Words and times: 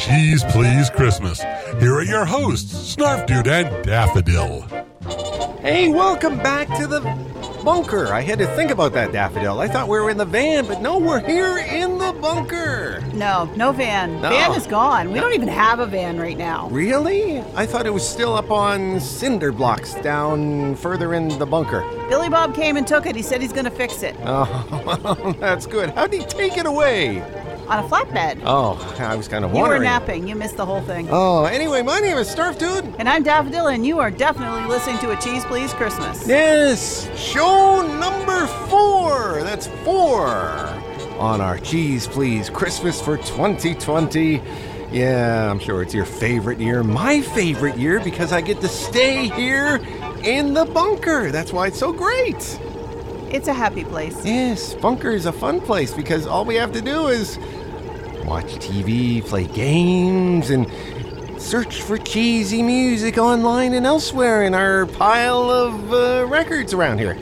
Cheese 0.00 0.42
Please 0.44 0.88
Christmas. 0.88 1.42
Here 1.78 1.94
are 1.94 2.02
your 2.02 2.24
hosts, 2.24 2.96
Snarf 2.96 3.26
Dude 3.26 3.46
and 3.46 3.84
Daffodil. 3.84 4.62
Hey, 5.60 5.88
welcome 5.90 6.38
back 6.38 6.68
to 6.78 6.86
the 6.86 7.00
bunker. 7.62 8.06
I 8.06 8.22
had 8.22 8.38
to 8.38 8.46
think 8.56 8.70
about 8.70 8.94
that, 8.94 9.12
Daffodil. 9.12 9.60
I 9.60 9.68
thought 9.68 9.88
we 9.88 10.00
were 10.00 10.08
in 10.08 10.16
the 10.16 10.24
van, 10.24 10.66
but 10.66 10.80
no, 10.80 10.96
we're 10.98 11.20
here 11.20 11.58
in 11.58 11.98
the 11.98 12.12
bunker. 12.18 13.02
No, 13.12 13.44
no 13.56 13.72
van. 13.72 14.22
No. 14.22 14.30
Van 14.30 14.52
is 14.54 14.66
gone. 14.66 15.12
We 15.12 15.20
don't 15.20 15.34
even 15.34 15.48
have 15.48 15.80
a 15.80 15.86
van 15.86 16.18
right 16.18 16.38
now. 16.38 16.70
Really? 16.70 17.40
I 17.54 17.66
thought 17.66 17.84
it 17.84 17.92
was 17.92 18.08
still 18.08 18.34
up 18.34 18.50
on 18.50 19.00
cinder 19.00 19.52
blocks 19.52 19.92
down 19.96 20.76
further 20.76 21.12
in 21.12 21.28
the 21.38 21.44
bunker. 21.46 21.82
Billy 22.08 22.30
Bob 22.30 22.54
came 22.54 22.78
and 22.78 22.86
took 22.86 23.04
it. 23.04 23.14
He 23.14 23.22
said 23.22 23.42
he's 23.42 23.52
going 23.52 23.66
to 23.66 23.70
fix 23.70 24.02
it 24.02 24.16
Oh, 24.24 25.36
that's 25.40 25.66
good. 25.66 25.90
How'd 25.90 26.14
he 26.14 26.20
take 26.20 26.56
it 26.56 26.64
away? 26.64 27.22
On 27.70 27.84
a 27.84 27.88
flatbed. 27.88 28.42
Oh, 28.44 28.96
I 28.98 29.14
was 29.14 29.28
kind 29.28 29.44
of 29.44 29.52
wondering. 29.52 29.72
you 29.72 29.78
were 29.78 29.84
napping. 29.84 30.26
You 30.26 30.34
missed 30.34 30.56
the 30.56 30.66
whole 30.66 30.80
thing. 30.82 31.08
Oh, 31.10 31.44
anyway, 31.44 31.82
my 31.82 32.00
name 32.00 32.18
is 32.18 32.28
Snarf 32.34 32.58
Dude. 32.58 32.84
And 32.98 33.08
I'm 33.08 33.22
Daffodil, 33.22 33.68
and 33.68 33.86
you 33.86 34.00
are 34.00 34.10
definitely 34.10 34.68
listening 34.68 34.98
to 34.98 35.12
a 35.12 35.16
Cheese 35.20 35.44
Please 35.44 35.72
Christmas. 35.72 36.26
Yes, 36.26 37.08
show 37.18 37.82
number 37.98 38.46
four. 38.68 39.42
That's 39.44 39.68
four 39.84 40.28
on 41.18 41.40
our 41.40 41.58
Cheese 41.58 42.08
Please 42.08 42.50
Christmas 42.50 43.00
for 43.00 43.16
2020. 43.18 44.42
Yeah, 44.90 45.48
I'm 45.48 45.60
sure 45.60 45.82
it's 45.82 45.94
your 45.94 46.04
favorite 46.04 46.58
year. 46.58 46.82
My 46.82 47.20
favorite 47.20 47.76
year 47.76 48.00
because 48.00 48.32
I 48.32 48.40
get 48.40 48.60
to 48.62 48.68
stay 48.68 49.28
here 49.28 49.76
in 50.24 50.54
the 50.54 50.64
bunker. 50.64 51.30
That's 51.30 51.52
why 51.52 51.68
it's 51.68 51.78
so 51.78 51.92
great. 51.92 52.58
It's 53.30 53.46
a 53.46 53.52
happy 53.54 53.84
place. 53.84 54.24
Yes, 54.24 54.74
bunker 54.74 55.10
is 55.10 55.26
a 55.26 55.32
fun 55.32 55.60
place 55.60 55.94
because 55.94 56.26
all 56.26 56.44
we 56.44 56.56
have 56.56 56.72
to 56.72 56.80
do 56.80 57.06
is 57.06 57.38
watch 58.30 58.54
TV, 58.60 59.26
play 59.26 59.44
games, 59.44 60.50
and 60.50 60.70
search 61.42 61.82
for 61.82 61.98
cheesy 61.98 62.62
music 62.62 63.18
online 63.18 63.74
and 63.74 63.84
elsewhere 63.84 64.44
in 64.44 64.54
our 64.54 64.86
pile 64.86 65.50
of 65.50 65.92
uh, 65.92 66.24
records 66.28 66.72
around 66.72 66.98
here. 67.00 67.18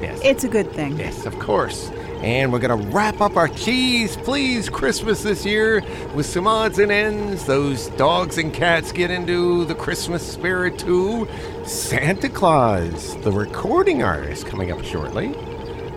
Yes. 0.00 0.18
It's 0.24 0.44
a 0.44 0.48
good 0.48 0.72
thing. 0.72 0.98
Yes, 0.98 1.26
of 1.26 1.38
course. 1.38 1.90
And 2.22 2.50
we're 2.50 2.60
going 2.60 2.80
to 2.80 2.88
wrap 2.88 3.20
up 3.20 3.36
our 3.36 3.48
Cheese 3.48 4.16
Please 4.16 4.70
Christmas 4.70 5.22
this 5.22 5.44
year 5.44 5.84
with 6.14 6.24
some 6.24 6.46
odds 6.46 6.78
and 6.78 6.90
ends. 6.90 7.44
Those 7.44 7.88
dogs 7.88 8.38
and 8.38 8.54
cats 8.54 8.90
get 8.90 9.10
into 9.10 9.66
the 9.66 9.74
Christmas 9.74 10.26
spirit 10.26 10.78
too. 10.78 11.28
Santa 11.66 12.30
Claus, 12.30 13.18
the 13.18 13.32
recording 13.32 14.02
artist, 14.02 14.46
coming 14.46 14.72
up 14.72 14.82
shortly. 14.82 15.34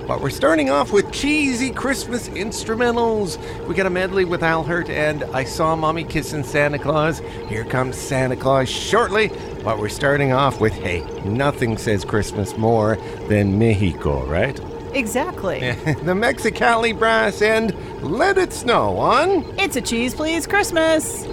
But 0.08 0.22
we're 0.22 0.30
starting 0.30 0.70
off 0.70 0.92
with 0.92 1.12
cheesy 1.12 1.72
Christmas 1.72 2.30
instrumentals. 2.30 3.40
We 3.68 3.74
got 3.74 3.88
a 3.88 3.90
medley 3.90 4.24
with 4.24 4.44
Al 4.44 4.62
Hirt 4.62 4.90
and 4.90 5.24
I 5.26 5.44
Saw 5.44 5.76
Mommy 5.76 6.04
Kissing 6.04 6.44
Santa 6.44 6.78
Claus. 6.78 7.20
Here 7.48 7.66
comes 7.66 7.98
Santa 7.98 8.36
Claus 8.36 8.70
shortly. 8.70 9.32
But 9.64 9.80
we're 9.80 9.90
starting 9.90 10.32
off 10.32 10.62
with 10.62 10.74
hey, 10.74 11.02
nothing 11.26 11.78
says 11.78 12.06
Christmas 12.06 12.56
more 12.56 12.98
than 13.28 13.58
Mexico, 13.58 14.24
right? 14.26 14.60
Exactly. 14.94 15.60
the 15.86 16.14
Mexicali 16.14 16.98
Brass 16.98 17.42
and 17.42 17.76
Let 18.04 18.38
It 18.38 18.54
Snow 18.54 18.98
on. 18.98 19.44
It's 19.60 19.76
a 19.76 19.82
Cheese 19.82 20.14
Please 20.14 20.46
Christmas. 20.46 21.26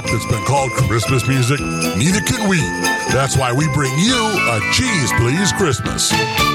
That's 0.00 0.24
been 0.24 0.42
called 0.44 0.70
Christmas 0.72 1.28
music? 1.28 1.60
Neither 1.60 2.20
can 2.22 2.48
we. 2.48 2.60
That's 3.12 3.36
why 3.36 3.52
we 3.52 3.68
bring 3.74 3.92
you 3.98 4.14
a 4.16 4.60
Cheese 4.72 5.12
Please 5.18 5.52
Christmas. 5.52 6.51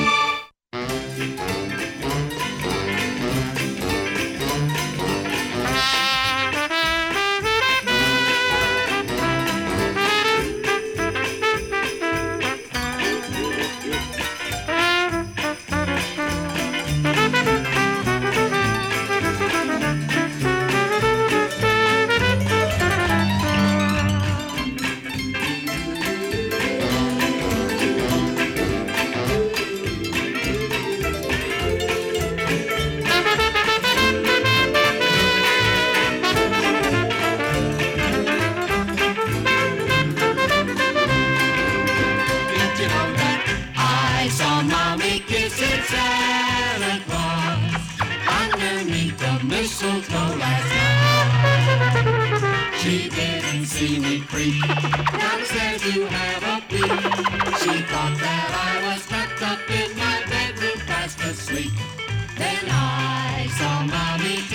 Creep 54.82 55.20
downstairs 55.20 55.82
to 55.82 56.06
have 56.08 56.44
a 56.44 56.62
peek. 56.68 57.02
She 57.62 57.82
thought 57.90 58.16
that 58.24 58.50
I 58.68 58.70
was 58.88 59.06
tucked 59.06 59.42
up 59.42 59.70
in 59.70 59.98
my 59.98 60.24
bedroom 60.30 60.80
fast 60.88 61.20
asleep. 61.22 61.72
Then 62.38 62.66
I 62.70 63.48
saw 63.58 63.84
mommy 63.84 64.48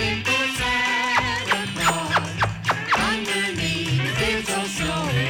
his 4.23 4.49
old 4.49 4.67
snowy 4.67 5.29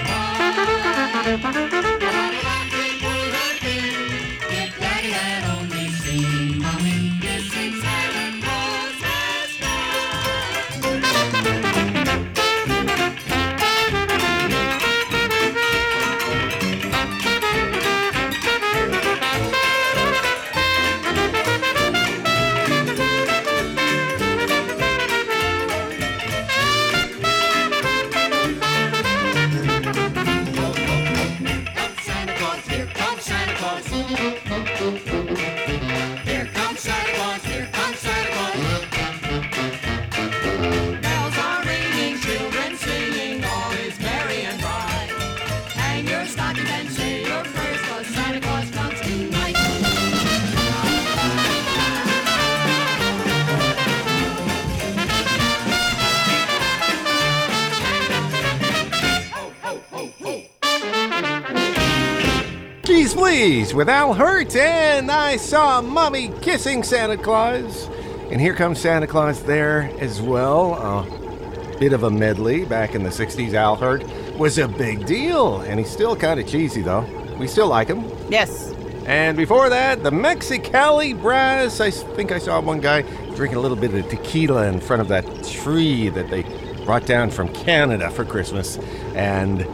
Cheese 63.43 63.73
with 63.73 63.89
Al 63.89 64.13
Hirt, 64.13 64.55
and 64.55 65.11
I 65.11 65.35
saw 65.35 65.81
Mommy 65.81 66.31
kissing 66.41 66.81
Santa 66.81 67.17
Claus. 67.17 67.89
And 68.31 68.39
here 68.39 68.53
comes 68.53 68.79
Santa 68.79 69.05
Claus 69.05 69.43
there 69.43 69.91
as 69.99 70.21
well. 70.21 70.75
A 70.75 71.77
bit 71.77 71.91
of 71.91 72.03
a 72.03 72.09
medley 72.09 72.63
back 72.63 72.95
in 72.95 73.03
the 73.03 73.09
60s. 73.09 73.53
Al 73.53 73.75
Hirt 73.75 74.05
was 74.37 74.57
a 74.59 74.67
big 74.69 75.05
deal, 75.05 75.59
and 75.59 75.77
he's 75.77 75.91
still 75.91 76.15
kind 76.15 76.39
of 76.39 76.47
cheesy 76.47 76.81
though. 76.81 77.05
We 77.37 77.47
still 77.47 77.67
like 77.67 77.89
him. 77.89 78.09
Yes. 78.29 78.73
And 79.07 79.35
before 79.35 79.67
that, 79.67 80.03
the 80.03 80.11
Mexicali 80.11 81.21
Brass. 81.21 81.81
I 81.81 81.91
think 81.91 82.31
I 82.31 82.37
saw 82.37 82.61
one 82.61 82.79
guy 82.79 83.01
drinking 83.35 83.57
a 83.57 83.59
little 83.59 83.75
bit 83.75 83.93
of 83.93 84.07
tequila 84.07 84.67
in 84.67 84.79
front 84.79 85.01
of 85.01 85.09
that 85.09 85.43
tree 85.43 86.07
that 86.07 86.29
they 86.29 86.43
brought 86.85 87.05
down 87.05 87.29
from 87.29 87.49
Canada 87.49 88.09
for 88.09 88.23
Christmas. 88.23 88.77
And 89.15 89.67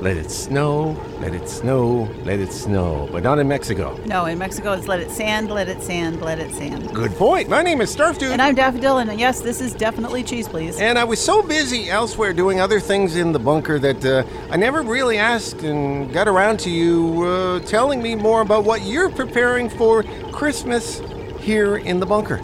let 0.00 0.16
it 0.16 0.30
snow, 0.30 0.96
let 1.20 1.34
it 1.34 1.46
snow, 1.48 2.08
let 2.24 2.40
it 2.40 2.52
snow. 2.52 3.06
But 3.12 3.22
not 3.22 3.38
in 3.38 3.46
Mexico. 3.46 3.98
No, 4.06 4.24
in 4.24 4.38
Mexico 4.38 4.72
it's 4.72 4.88
let 4.88 5.00
it 5.00 5.10
sand, 5.10 5.50
let 5.50 5.68
it 5.68 5.82
sand, 5.82 6.22
let 6.22 6.38
it 6.38 6.54
sand. 6.54 6.94
Good 6.94 7.12
point. 7.12 7.48
My 7.50 7.62
name 7.62 7.82
is 7.82 7.94
Snarf 7.94 8.18
Dude. 8.18 8.32
And 8.32 8.40
I'm 8.40 8.54
Daffodil, 8.54 8.98
and 8.98 9.20
yes, 9.20 9.40
this 9.40 9.60
is 9.60 9.74
definitely 9.74 10.22
cheese, 10.22 10.48
please. 10.48 10.78
And 10.80 10.98
I 10.98 11.04
was 11.04 11.20
so 11.22 11.42
busy 11.42 11.90
elsewhere 11.90 12.32
doing 12.32 12.60
other 12.60 12.80
things 12.80 13.16
in 13.16 13.32
the 13.32 13.38
bunker 13.38 13.78
that 13.78 14.04
uh, 14.04 14.24
I 14.50 14.56
never 14.56 14.80
really 14.82 15.18
asked 15.18 15.62
and 15.62 16.10
got 16.12 16.28
around 16.28 16.60
to 16.60 16.70
you 16.70 17.24
uh, 17.24 17.60
telling 17.60 18.00
me 18.02 18.14
more 18.14 18.40
about 18.40 18.64
what 18.64 18.82
you're 18.82 19.10
preparing 19.10 19.68
for 19.68 20.02
Christmas 20.32 21.02
here 21.40 21.76
in 21.76 22.00
the 22.00 22.06
bunker. 22.06 22.40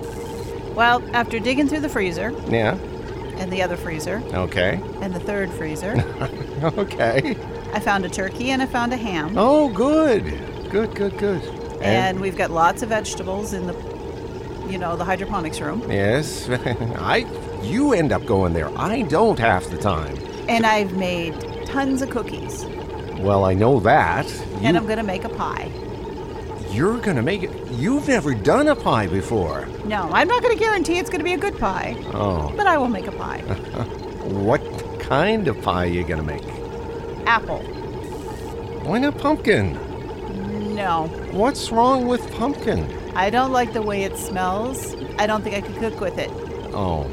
Well, 0.74 1.02
after 1.14 1.38
digging 1.38 1.68
through 1.68 1.80
the 1.80 1.88
freezer, 1.88 2.32
Yeah. 2.48 2.76
And 3.38 3.52
the 3.52 3.62
other 3.62 3.76
freezer, 3.76 4.22
Okay. 4.32 4.80
and 5.00 5.14
the 5.14 5.20
third 5.20 5.50
freezer, 5.52 5.92
Okay. 6.62 7.36
I 7.72 7.80
found 7.80 8.04
a 8.04 8.08
turkey 8.08 8.50
and 8.50 8.62
I 8.62 8.66
found 8.66 8.92
a 8.92 8.96
ham. 8.96 9.34
Oh, 9.36 9.68
good. 9.68 10.24
Good, 10.70 10.94
good, 10.94 11.16
good. 11.18 11.42
And 11.82 12.20
we've 12.20 12.36
got 12.36 12.50
lots 12.50 12.82
of 12.82 12.88
vegetables 12.88 13.52
in 13.52 13.66
the, 13.66 13.74
you 14.68 14.78
know, 14.78 14.96
the 14.96 15.04
hydroponics 15.04 15.60
room. 15.60 15.84
yes, 15.90 16.48
I. 16.50 17.26
You 17.62 17.92
end 17.94 18.12
up 18.12 18.24
going 18.26 18.52
there. 18.52 18.68
I 18.78 19.02
don't 19.02 19.38
half 19.38 19.66
the 19.70 19.76
time. 19.78 20.16
And 20.48 20.64
I've 20.64 20.94
made 20.96 21.34
tons 21.66 22.00
of 22.00 22.10
cookies. 22.10 22.64
Well, 23.18 23.44
I 23.44 23.54
know 23.54 23.80
that. 23.80 24.30
And 24.62 24.76
I'm 24.76 24.84
going 24.86 24.98
to 24.98 25.02
make 25.02 25.24
a 25.24 25.28
pie. 25.28 25.70
You're 26.70 26.98
gonna 26.98 27.22
make 27.22 27.42
it. 27.42 27.50
You've 27.72 28.08
never 28.08 28.34
done 28.34 28.68
a 28.68 28.76
pie 28.76 29.06
before. 29.06 29.66
No, 29.84 30.08
I'm 30.12 30.28
not 30.28 30.42
to 30.56 30.62
guarantee 30.62 30.98
it's 30.98 31.08
to 31.20 31.24
be 31.24 31.34
a 31.34 31.38
good 31.38 31.58
pie, 31.58 31.96
Oh, 32.12 32.52
but 32.56 32.66
I 32.66 32.76
will 32.78 32.88
make 32.88 33.06
a 33.06 33.12
pie. 33.12 33.40
what 34.26 34.62
kind 35.00 35.48
of 35.48 35.60
pie 35.62 35.84
are 35.84 35.86
you 35.86 36.04
gonna 36.04 36.22
make? 36.22 36.42
Apple. 37.26 37.60
Why 38.84 38.98
not 38.98 39.18
pumpkin? 39.18 39.74
No, 40.74 41.06
What's 41.32 41.70
wrong 41.72 42.06
with 42.06 42.30
pumpkin? 42.34 42.86
I 43.16 43.30
don't 43.30 43.50
like 43.52 43.72
the 43.72 43.82
way 43.82 44.02
it 44.04 44.16
smells. 44.16 44.94
I 45.18 45.26
don't 45.26 45.42
think 45.42 45.56
I 45.56 45.60
could 45.62 45.76
cook 45.76 46.00
with 46.00 46.18
it. 46.18 46.30
Oh, 46.74 47.04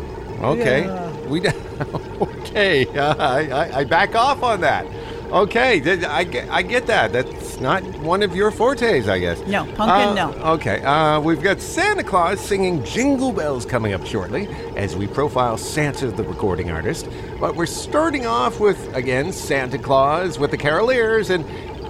okay. 0.42 0.84
Yeah. 0.86 1.28
We 1.28 1.40
d- 1.40 1.50
okay. 2.22 2.86
I, 3.00 3.50
I 3.50 3.78
I 3.80 3.84
back 3.86 4.14
off 4.16 4.44
on 4.44 4.62
that. 4.62 4.86
Okay, 5.34 5.82
I 6.06 6.24
get 6.24 6.48
I 6.52 6.62
get 6.62 6.86
that. 6.86 7.12
That's 7.12 7.60
not 7.60 7.82
one 8.02 8.22
of 8.22 8.36
your 8.36 8.52
fortes, 8.52 9.08
I 9.08 9.18
guess. 9.18 9.40
No, 9.48 9.66
pumpkin, 9.66 9.88
Uh, 9.90 10.14
no. 10.14 10.32
Okay, 10.54 10.84
uh, 10.84 11.20
we've 11.20 11.42
got 11.42 11.60
Santa 11.60 12.04
Claus 12.04 12.40
singing 12.40 12.84
Jingle 12.84 13.32
Bells 13.32 13.66
coming 13.66 13.94
up 13.94 14.06
shortly 14.06 14.48
as 14.78 14.96
we 14.96 15.08
profile 15.08 15.58
Santa, 15.58 16.12
the 16.12 16.24
recording 16.24 16.70
artist. 16.70 17.08
But 17.40 17.56
we're 17.56 17.66
starting 17.66 18.28
off 18.28 18.60
with 18.60 18.96
again 18.96 19.32
Santa 19.32 19.80
Claus 19.80 20.38
with 20.38 20.52
the 20.52 20.58
Caroliers 20.58 21.32
and 21.32 21.44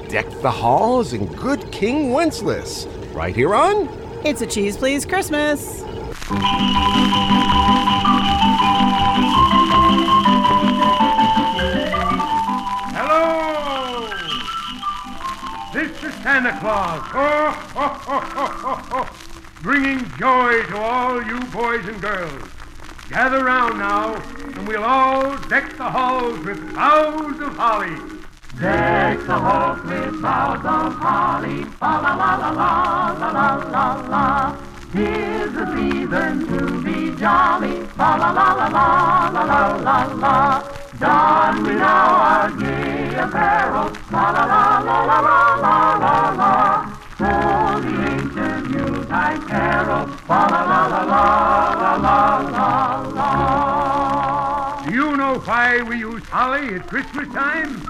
Deck 0.08 0.30
the 0.42 0.52
Halls 0.52 1.12
and 1.12 1.28
Good 1.36 1.70
King 1.70 2.12
Wenceslas 2.14 2.86
right 3.14 3.36
here 3.36 3.54
on. 3.54 3.90
It's 4.24 4.42
a 4.42 4.48
cheese, 4.48 4.78
please, 4.78 5.06
Christmas. 5.06 5.84
Santa 16.24 16.58
Claus. 16.58 17.02
Ho, 17.12 17.52
ho, 17.52 17.88
ho, 18.08 18.20
ho, 18.20 18.46
ho, 18.46 18.76
ho. 18.76 19.10
Bringing 19.62 20.00
joy 20.18 20.64
to 20.64 20.78
all 20.78 21.22
you 21.22 21.38
boys 21.52 21.86
and 21.86 22.00
girls. 22.02 22.50
Gather 23.10 23.44
round 23.44 23.78
now, 23.78 24.16
and 24.16 24.66
we'll 24.66 24.86
all 24.86 25.38
deck 25.50 25.76
the 25.76 25.84
halls 25.84 26.40
with 26.46 26.74
boughs 26.74 27.42
of 27.42 27.58
holly. 27.58 27.98
Deck 28.58 29.20
the 29.28 29.38
halls 29.38 29.84
with 29.84 30.22
boughs 30.22 30.64
of 30.64 30.94
holly. 30.96 31.66
La 31.82 32.00
la 32.00 32.16
la 32.16 32.36
la 32.38 32.52
la 32.56 33.30
la 33.30 33.56
la 33.56 34.08
la. 34.08 34.58
Tis 34.94 35.52
the 35.52 35.66
season 35.76 36.48
to 36.48 36.84
be 36.84 37.20
jolly. 37.20 37.84
Fa 37.98 38.16
la 38.16 38.32
la 38.32 38.54
la 38.54 38.68
la 38.68 39.30
la 39.30 39.44
la 39.44 39.76
la 39.76 40.04
la. 40.14 40.64
Don 41.00 41.64
we 41.64 41.74
now 41.74 42.16
our 42.16 42.52
gay 42.52 43.14
apparel. 43.16 44.03
La 44.14 44.30
la 44.30 44.46
la 44.46 44.80
la 44.80 45.00
la 45.06 45.20
la 45.22 45.38
la 45.58 45.98
la 45.98 46.30
la. 46.38 46.86
For 47.18 47.82
the 47.82 47.94
ancient 48.12 48.70
Yuletide 48.70 49.48
carol. 49.48 50.06
La 50.30 50.46
la 50.46 50.62
la 50.72 50.82
la 50.86 51.04
la 51.82 51.96
la 51.96 52.38
la 52.38 52.70
la. 53.08 54.86
Do 54.86 54.94
you 54.94 55.18
know 55.18 55.40
why 55.40 55.82
we 55.82 55.98
use 55.98 56.24
holly 56.26 56.76
at 56.76 56.86
Christmas 56.86 57.28
time? 57.34 57.82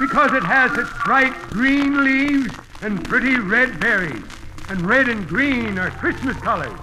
Because 0.00 0.32
it 0.32 0.42
has 0.42 0.76
its 0.76 0.90
bright 1.04 1.34
green 1.50 2.02
leaves 2.02 2.52
and 2.82 3.04
pretty 3.08 3.36
red 3.38 3.78
berries. 3.78 4.24
And 4.70 4.82
red 4.82 5.08
and 5.08 5.24
green 5.28 5.78
are 5.78 5.92
Christmas 5.92 6.36
colors. 6.38 6.80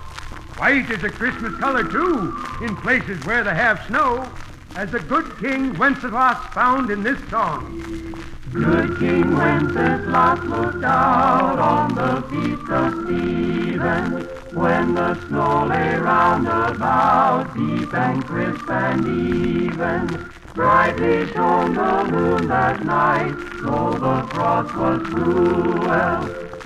White 0.60 0.90
is 0.90 1.04
a 1.04 1.10
Christmas 1.10 1.54
color, 1.60 1.84
too, 1.84 2.42
in 2.62 2.74
places 2.78 3.22
where 3.26 3.44
they 3.44 3.54
have 3.54 3.86
snow, 3.88 4.32
as 4.78 4.92
the 4.92 5.00
good 5.00 5.38
King 5.40 5.78
Wenceslas 5.78 6.38
found 6.54 6.90
in 6.90 7.04
this 7.04 7.20
song. 7.30 8.17
Good 8.54 8.98
King 9.00 9.36
Wenceslas 9.36 10.40
looked 10.46 10.84
out 10.86 11.60
on 11.60 11.96
the 11.96 12.22
feast 12.30 12.72
of 12.72 12.94
Stephen 13.04 14.28
when 14.54 14.94
the 14.94 15.28
snow 15.28 15.66
lay 15.66 15.96
round 15.96 16.48
about, 16.48 17.54
deep 17.54 17.94
and 17.94 18.24
crisp 18.24 18.70
and 18.70 19.06
even. 19.06 20.32
Brightly 20.56 21.32
shone 21.34 21.76
the 21.76 22.06
moon 22.10 22.48
that 22.48 22.86
night, 22.86 23.36
though 23.64 23.94
the 23.94 24.28
frost 24.34 24.74
was 24.76 25.02
cruel. 25.08 25.88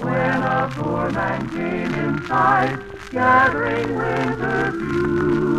When 0.05 0.41
a 0.43 0.71
poor 0.75 1.09
man 1.11 1.49
came 1.49 1.93
in 1.93 2.27
sight, 2.27 2.77
gathering 3.11 3.95
winter 3.95 4.71
fuel. 4.71 5.50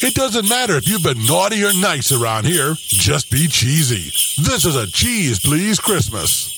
It 0.00 0.14
doesn't 0.14 0.48
matter 0.48 0.76
if 0.76 0.86
you've 0.86 1.02
been 1.02 1.26
naughty 1.26 1.64
or 1.64 1.72
nice 1.72 2.12
around 2.12 2.46
here, 2.46 2.74
just 2.76 3.32
be 3.32 3.48
cheesy. 3.48 4.12
This 4.40 4.64
is 4.64 4.76
a 4.76 4.86
Cheese 4.86 5.40
Please 5.40 5.80
Christmas. 5.80 6.54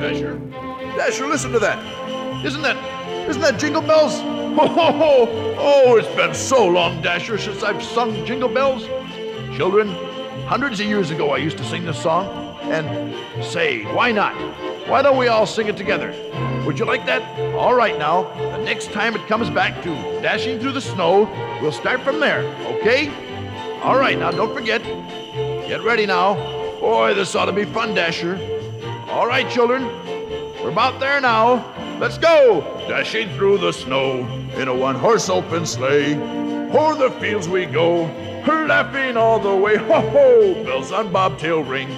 Dasher, 0.00 0.38
Dasher, 0.96 1.26
listen 1.28 1.52
to 1.52 1.60
that. 1.60 1.78
Isn't 2.44 2.62
that, 2.62 3.28
isn't 3.28 3.42
that 3.42 3.60
Jingle 3.60 3.82
Bells? 3.82 4.20
Oh, 4.60 4.66
ho, 4.66 4.90
ho. 4.90 5.54
Oh, 5.56 5.96
it's 5.98 6.08
been 6.16 6.34
so 6.34 6.66
long, 6.66 7.00
Dasher, 7.00 7.38
since 7.38 7.62
I've 7.62 7.80
sung 7.80 8.26
Jingle 8.26 8.48
Bells. 8.48 8.86
Children, 9.56 9.86
hundreds 10.46 10.80
of 10.80 10.86
years 10.86 11.12
ago 11.12 11.30
I 11.30 11.36
used 11.36 11.58
to 11.58 11.64
sing 11.64 11.84
this 11.84 12.02
song. 12.02 12.26
And 12.62 13.44
say, 13.44 13.84
why 13.94 14.10
not? 14.10 14.34
Why 14.88 15.02
don't 15.02 15.18
we 15.18 15.28
all 15.28 15.44
sing 15.44 15.68
it 15.68 15.76
together? 15.76 16.14
Would 16.64 16.78
you 16.78 16.86
like 16.86 17.04
that? 17.04 17.22
All 17.54 17.74
right 17.74 17.98
now, 17.98 18.22
the 18.38 18.64
next 18.64 18.90
time 18.90 19.14
it 19.14 19.26
comes 19.28 19.50
back 19.50 19.82
to 19.82 19.90
dashing 20.22 20.58
through 20.60 20.72
the 20.72 20.80
snow, 20.80 21.28
we'll 21.60 21.72
start 21.72 22.00
from 22.00 22.20
there, 22.20 22.40
okay? 22.78 23.10
All 23.82 23.98
right, 23.98 24.18
now 24.18 24.30
don't 24.30 24.54
forget. 24.54 24.82
Get 25.68 25.82
ready 25.82 26.06
now. 26.06 26.36
Boy, 26.80 27.12
this 27.12 27.34
ought 27.34 27.44
to 27.44 27.52
be 27.52 27.66
fun, 27.66 27.94
Dasher. 27.94 28.36
All 29.10 29.26
right, 29.26 29.46
children, 29.50 29.84
we're 30.62 30.70
about 30.70 30.98
there 31.00 31.20
now. 31.20 31.74
Let's 32.00 32.16
go! 32.16 32.62
Dashing 32.88 33.28
through 33.36 33.58
the 33.58 33.72
snow 33.72 34.26
in 34.56 34.68
a 34.68 34.74
one 34.74 34.94
horse 34.94 35.28
open 35.28 35.66
sleigh. 35.66 36.14
O'er 36.16 36.94
the 36.94 37.10
fields 37.20 37.46
we 37.46 37.66
go, 37.66 38.04
laughing 38.46 39.18
all 39.18 39.38
the 39.38 39.54
way. 39.54 39.76
Ho 39.76 40.00
ho! 40.00 40.64
Bells 40.64 40.92
on 40.92 41.12
bobtail 41.12 41.62
ring, 41.62 41.90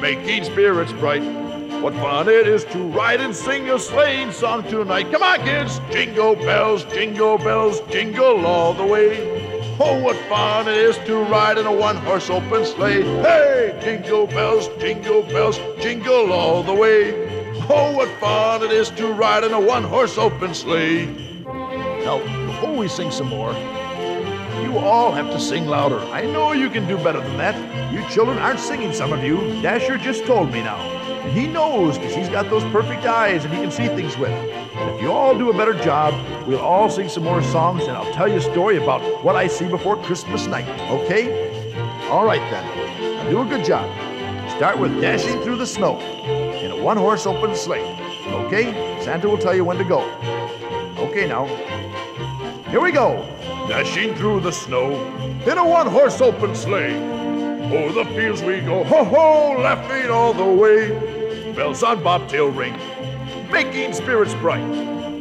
making 0.00 0.42
spirits 0.42 0.92
bright. 0.92 1.45
What 1.82 1.94
fun 1.94 2.28
it 2.28 2.48
is 2.48 2.64
to 2.66 2.78
ride 2.78 3.20
and 3.20 3.34
sing 3.34 3.68
a 3.70 3.78
sleighing 3.78 4.32
song 4.32 4.64
tonight. 4.64 5.12
Come 5.12 5.22
on, 5.22 5.40
kids! 5.40 5.80
Jingle 5.90 6.34
bells, 6.34 6.84
jingle 6.84 7.38
bells, 7.38 7.80
jingle 7.90 8.44
all 8.46 8.72
the 8.72 8.84
way. 8.84 9.76
Oh, 9.78 10.02
what 10.02 10.16
fun 10.28 10.68
it 10.68 10.76
is 10.76 10.96
to 11.06 11.18
ride 11.24 11.58
in 11.58 11.66
a 11.66 11.72
one 11.72 11.96
horse 11.96 12.30
open 12.30 12.64
sleigh. 12.64 13.02
Hey, 13.02 13.78
jingle 13.82 14.26
bells, 14.26 14.68
jingle 14.78 15.22
bells, 15.22 15.58
jingle 15.78 16.32
all 16.32 16.62
the 16.62 16.74
way. 16.74 17.52
Oh, 17.68 17.92
what 17.94 18.08
fun 18.20 18.62
it 18.62 18.72
is 18.72 18.90
to 18.90 19.12
ride 19.12 19.44
in 19.44 19.52
a 19.52 19.60
one 19.60 19.84
horse 19.84 20.16
open 20.16 20.54
sleigh. 20.54 21.06
Now, 21.44 22.18
before 22.46 22.74
we 22.74 22.88
sing 22.88 23.10
some 23.10 23.28
more, 23.28 23.52
you 24.62 24.78
all 24.78 25.12
have 25.12 25.30
to 25.30 25.38
sing 25.38 25.66
louder. 25.66 26.00
I 26.12 26.22
know 26.22 26.52
you 26.52 26.70
can 26.70 26.88
do 26.88 26.96
better 26.96 27.20
than 27.20 27.36
that. 27.36 27.92
You 27.92 28.02
children 28.08 28.38
aren't 28.38 28.60
singing, 28.60 28.92
some 28.92 29.12
of 29.12 29.22
you. 29.22 29.60
Dasher 29.62 29.98
just 29.98 30.24
told 30.24 30.50
me 30.50 30.62
now. 30.62 31.05
He 31.32 31.46
knows 31.46 31.98
because 31.98 32.14
he's 32.14 32.28
got 32.28 32.48
those 32.50 32.64
perfect 32.64 33.04
eyes 33.04 33.44
and 33.44 33.52
he 33.52 33.60
can 33.60 33.70
see 33.70 33.88
things 33.88 34.16
with. 34.16 34.30
And 34.30 34.94
if 34.94 35.02
you 35.02 35.12
all 35.12 35.36
do 35.36 35.50
a 35.50 35.56
better 35.56 35.74
job, 35.74 36.14
we'll 36.46 36.60
all 36.60 36.88
sing 36.88 37.08
some 37.08 37.24
more 37.24 37.42
songs 37.42 37.84
and 37.84 37.96
I'll 37.96 38.12
tell 38.12 38.28
you 38.28 38.36
a 38.36 38.40
story 38.40 38.76
about 38.76 39.02
what 39.24 39.36
I 39.36 39.46
see 39.46 39.66
before 39.66 39.96
Christmas 40.02 40.46
night, 40.46 40.68
okay? 40.90 41.68
All 42.08 42.24
right 42.24 42.40
then. 42.50 42.64
Now 43.16 43.30
do 43.30 43.42
a 43.42 43.44
good 43.44 43.64
job. 43.64 43.86
Start 44.56 44.78
with 44.78 45.00
dashing 45.00 45.42
through 45.42 45.56
the 45.56 45.66
snow 45.66 45.98
in 45.98 46.70
a 46.70 46.82
one 46.82 46.96
horse 46.96 47.26
open 47.26 47.54
sleigh. 47.54 47.84
Okay? 48.46 48.72
Santa 49.02 49.28
will 49.28 49.38
tell 49.38 49.54
you 49.54 49.64
when 49.64 49.76
to 49.78 49.84
go. 49.84 50.00
Okay, 50.98 51.26
now. 51.26 51.46
Here 52.70 52.80
we 52.80 52.92
go. 52.92 53.16
Dashing 53.68 54.14
through 54.14 54.40
the 54.40 54.52
snow 54.52 54.92
in 55.46 55.58
a 55.58 55.66
one 55.66 55.86
horse 55.86 56.20
open 56.20 56.54
sleigh. 56.54 56.96
O'er 57.72 57.92
the 57.92 58.04
fields 58.14 58.42
we 58.42 58.60
go, 58.60 58.84
ho 58.84 59.02
ho, 59.02 59.60
laughing 59.60 60.08
all 60.10 60.32
the 60.32 60.44
way. 60.44 61.15
Bells 61.56 61.82
on 61.82 62.02
bobtail 62.02 62.50
ring, 62.50 62.78
making 63.50 63.94
spirits 63.94 64.34
bright. 64.34 64.62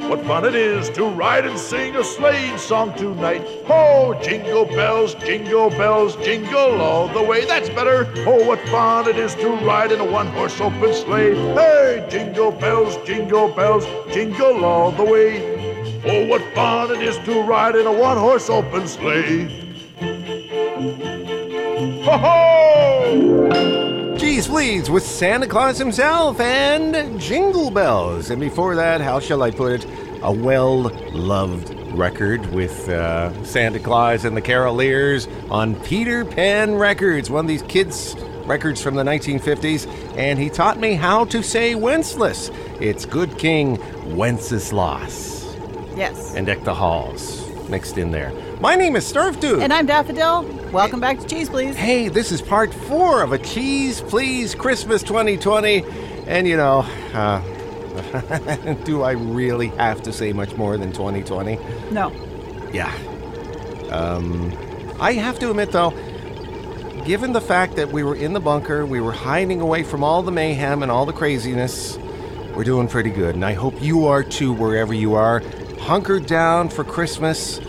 What 0.10 0.22
fun 0.26 0.44
it 0.44 0.54
is 0.54 0.90
to 0.90 1.06
ride 1.06 1.46
and 1.46 1.58
sing 1.58 1.96
a 1.96 2.04
sleighing 2.04 2.58
song 2.58 2.94
tonight. 2.94 3.42
Ho, 3.68 4.20
jingle 4.22 4.66
bells, 4.66 5.16
jingle 5.16 5.70
bells, 5.70 6.18
jingle 6.18 6.82
all 6.82 7.08
the 7.08 7.24
way. 7.24 7.46
That's 7.46 7.70
better. 7.70 8.12
Oh, 8.28 8.46
what 8.46 8.60
fun 8.68 9.08
it 9.08 9.16
is 9.16 9.34
to 9.36 9.48
ride 9.66 9.94
in 9.94 10.02
a 10.02 10.06
one 10.06 10.28
horse 10.28 10.60
open 10.60 10.94
sleigh. 10.94 11.36
Hey, 11.54 12.06
jingle 12.10 12.52
bells, 12.52 12.98
jingle 13.06 13.48
bells, 13.48 13.86
jingle 14.14 14.66
all 14.66 14.92
the 14.92 15.06
way. 15.06 15.40
Oh, 16.06 16.28
what 16.28 16.42
fun 16.54 16.92
it 16.92 17.02
is 17.02 17.18
to 17.20 17.42
ride 17.44 17.78
in 17.78 17.88
a 17.88 17.94
one 17.94 18.18
horse 18.18 18.50
open 18.50 18.90
sleigh. 18.90 19.48
Ho 22.04 22.18
ho! 22.18 23.85
Cheese 24.36 24.48
Please 24.50 24.90
with 24.90 25.06
Santa 25.06 25.48
Claus 25.48 25.78
himself 25.78 26.42
and 26.42 27.18
Jingle 27.22 27.72
Bells. 27.72 28.30
And 28.30 28.42
before 28.42 28.76
that, 28.76 29.00
how 29.00 29.22
shall 29.22 29.42
I 29.42 29.50
put 29.50 29.72
it? 29.72 29.88
A 30.24 30.30
well 30.30 30.90
loved 31.14 31.74
record 31.98 32.46
with 32.52 32.90
uh, 32.90 33.32
Santa 33.46 33.80
Claus 33.80 34.26
and 34.26 34.36
the 34.36 34.42
Caroliers 34.42 35.30
on 35.50 35.76
Peter 35.84 36.26
Pan 36.26 36.76
Records, 36.76 37.30
one 37.30 37.46
of 37.46 37.48
these 37.48 37.62
kids' 37.62 38.14
records 38.46 38.82
from 38.82 38.96
the 38.96 39.04
1950s. 39.04 39.88
And 40.18 40.38
he 40.38 40.50
taught 40.50 40.80
me 40.80 40.96
how 40.96 41.24
to 41.24 41.42
say 41.42 41.74
Wenceslas. 41.74 42.52
It's 42.82 43.06
Good 43.06 43.38
King 43.38 43.80
Wenceslas 44.18 45.56
Yes. 45.96 46.36
and 46.36 46.46
Deck 46.46 46.62
the 46.66 46.76
Halls 46.76 47.50
mixed 47.70 47.98
in 47.98 48.12
there. 48.12 48.34
My 48.62 48.76
name 48.76 48.96
is 48.96 49.12
Snarf 49.12 49.40
Dude. 49.40 49.62
And 49.62 49.74
I'm 49.74 49.86
Daffodil. 49.86 50.44
Welcome 50.72 51.02
back 51.02 51.20
to 51.20 51.28
Cheese 51.28 51.50
Please. 51.50 51.76
Hey, 51.76 52.08
this 52.08 52.32
is 52.32 52.42
part 52.42 52.74
four 52.74 53.22
of 53.22 53.34
a 53.34 53.38
Cheese 53.38 54.02
Please 54.02 54.56
Christmas 54.56 55.04
2020. 55.04 55.84
And 56.26 56.48
you 56.48 56.56
know, 56.56 56.80
uh, 57.14 57.42
do 58.86 59.04
I 59.04 59.12
really 59.12 59.68
have 59.68 60.02
to 60.04 60.14
say 60.14 60.32
much 60.32 60.56
more 60.56 60.78
than 60.78 60.94
2020? 60.94 61.60
No. 61.92 62.12
Yeah. 62.72 62.94
Um, 63.92 64.54
I 65.02 65.14
have 65.14 65.38
to 65.40 65.50
admit, 65.50 65.74
though, 65.74 65.92
given 67.06 67.34
the 67.34 67.42
fact 67.42 67.76
that 67.76 67.92
we 67.92 68.04
were 68.04 68.16
in 68.16 68.32
the 68.32 68.40
bunker, 68.40 68.86
we 68.86 69.02
were 69.02 69.12
hiding 69.12 69.60
away 69.60 69.84
from 69.84 70.02
all 70.02 70.24
the 70.24 70.32
mayhem 70.32 70.82
and 70.82 70.90
all 70.90 71.06
the 71.06 71.14
craziness, 71.14 71.98
we're 72.56 72.64
doing 72.64 72.88
pretty 72.88 73.10
good. 73.10 73.36
And 73.36 73.44
I 73.44 73.54
hope 73.54 73.82
you 73.82 74.06
are 74.06 74.24
too, 74.24 74.54
wherever 74.54 74.94
you 74.94 75.14
are. 75.16 75.44
Hunkered 75.82 76.26
down 76.26 76.70
for 76.70 76.84
Christmas, 76.84 77.60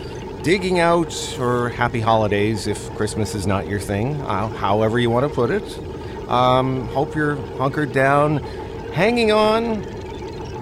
digging 0.47 0.79
out 0.79 1.11
for 1.11 1.67
happy 1.67 1.99
holidays 1.99 2.67
if 2.67 2.89
Christmas 2.95 3.35
is 3.35 3.45
not 3.45 3.67
your 3.67 3.81
thing, 3.81 4.15
uh, 4.21 4.47
however 4.47 4.97
you 4.97 5.09
want 5.09 5.27
to 5.27 5.35
put 5.35 5.51
it. 5.51 5.77
Um, 6.29 6.87
hope 6.87 7.15
you're 7.15 7.35
hunkered 7.57 7.91
down, 7.91 8.37
hanging 8.93 9.29
on 9.29 9.83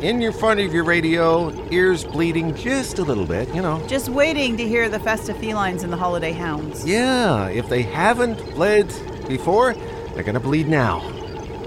in 0.02 0.22
your 0.22 0.32
front 0.32 0.60
of 0.60 0.74
your 0.74 0.84
radio, 0.84 1.54
ears 1.70 2.04
bleeding 2.04 2.56
just 2.56 2.98
a 2.98 3.04
little 3.04 3.28
bit, 3.28 3.48
you 3.54 3.62
know. 3.62 3.80
Just 3.88 4.10
waiting 4.10 4.58
to 4.58 4.68
hear 4.68 4.90
the 4.90 5.00
festive 5.00 5.38
felines 5.38 5.84
and 5.84 5.94
the 5.94 5.98
holiday 5.98 6.32
hounds. 6.32 6.84
Yeah, 6.84 7.50
if 7.50 7.70
they 7.70 7.84
haven't 7.84 8.38
bled 8.56 8.92
before, 9.28 9.76
they're 10.16 10.24
gonna 10.24 10.40
bleed 10.40 10.68
now. 10.68 11.08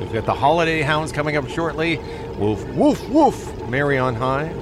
We've 0.00 0.12
got 0.12 0.26
the 0.26 0.34
holiday 0.34 0.82
hounds 0.82 1.12
coming 1.12 1.36
up 1.36 1.48
shortly. 1.48 1.98
Woof, 2.36 2.66
woof, 2.70 3.08
woof, 3.10 3.68
Mary 3.68 3.96
on 3.96 4.16
high. 4.16 4.52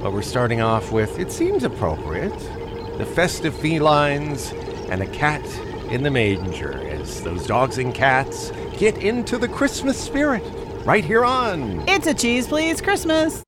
But 0.00 0.12
we're 0.12 0.22
starting 0.22 0.60
off 0.60 0.92
with, 0.92 1.18
it 1.18 1.32
seems 1.32 1.64
appropriate, 1.64 2.30
the 2.98 3.06
festive 3.06 3.54
felines 3.56 4.52
and 4.88 5.02
a 5.02 5.06
cat 5.06 5.44
in 5.90 6.02
the 6.02 6.10
manger 6.10 6.86
as 6.88 7.22
those 7.22 7.46
dogs 7.46 7.78
and 7.78 7.94
cats 7.94 8.52
get 8.78 8.98
into 8.98 9.38
the 9.38 9.48
Christmas 9.48 10.00
spirit 10.00 10.42
right 10.84 11.04
here 11.04 11.24
on 11.24 11.82
It's 11.88 12.06
a 12.06 12.14
Cheese 12.14 12.46
Please 12.46 12.80
Christmas. 12.80 13.42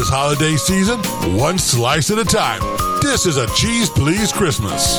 This 0.00 0.08
holiday 0.08 0.56
season, 0.56 0.98
one 1.36 1.58
slice 1.58 2.10
at 2.10 2.18
a 2.18 2.24
time. 2.24 2.62
This 3.02 3.26
is 3.26 3.36
a 3.36 3.46
Cheese 3.48 3.90
Please 3.90 4.32
Christmas. 4.32 4.98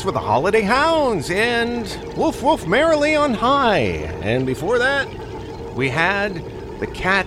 Please, 0.00 0.06
with 0.06 0.14
the 0.14 0.20
Holiday 0.20 0.62
Hounds 0.62 1.30
and 1.30 1.84
Woof 2.16 2.42
Woof 2.42 2.66
Merrily 2.66 3.14
on 3.16 3.34
High. 3.34 4.08
And 4.22 4.46
before 4.46 4.78
that, 4.78 5.06
we 5.76 5.90
had 5.90 6.42
the 6.80 6.86
Cat 6.86 7.26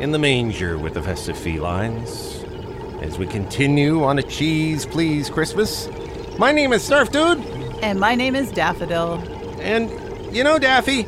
in 0.00 0.12
the 0.12 0.18
Manger 0.18 0.76
with 0.76 0.92
the 0.92 1.02
Festive 1.02 1.38
Felines. 1.38 2.44
As 3.00 3.16
we 3.16 3.26
continue 3.26 4.04
on 4.04 4.18
a 4.18 4.22
Cheese 4.22 4.84
Please 4.84 5.30
Christmas, 5.30 5.88
my 6.38 6.52
name 6.52 6.74
is 6.74 6.86
Snarf 6.86 7.10
Dude, 7.10 7.42
And 7.82 7.98
my 7.98 8.14
name 8.14 8.36
is 8.36 8.52
Daffodil. 8.52 9.14
and 9.60 9.90
you 10.36 10.44
know, 10.44 10.58
Daffy, 10.58 11.04